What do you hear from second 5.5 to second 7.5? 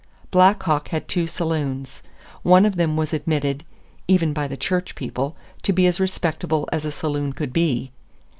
to be as respectable as a saloon